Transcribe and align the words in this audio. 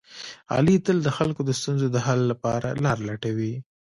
علي 0.53 0.75
تل 0.85 0.97
د 1.03 1.09
خلکو 1.17 1.41
د 1.45 1.51
ستونزو 1.59 1.87
د 1.91 1.97
حل 2.05 2.21
لپاره 2.31 2.67
لاره 2.83 3.01
لټوي. 3.09 3.53